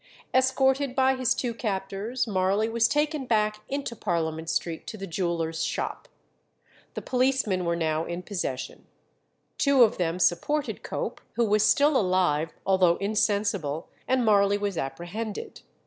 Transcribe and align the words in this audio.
Escorted 0.33 0.95
by 0.95 1.15
his 1.15 1.35
two 1.35 1.53
captors, 1.53 2.25
Marley 2.25 2.67
was 2.67 2.87
taken 2.87 3.27
back 3.27 3.61
into 3.69 3.95
Parliament 3.95 4.49
Street 4.49 4.87
to 4.87 4.97
the 4.97 5.05
jeweller's 5.05 5.63
shop. 5.63 6.07
The 6.95 7.03
policemen 7.03 7.65
were 7.65 7.75
now 7.75 8.05
in 8.05 8.23
possession; 8.23 8.87
two 9.59 9.83
of 9.83 9.99
them 9.99 10.17
supported 10.17 10.81
Cope, 10.81 11.21
who 11.33 11.45
was 11.45 11.69
still 11.69 11.95
alive, 11.95 12.51
although 12.65 12.95
insensible, 12.95 13.89
and 14.07 14.25
Marley 14.25 14.57
was 14.57 14.75
apprehended. 14.75 15.61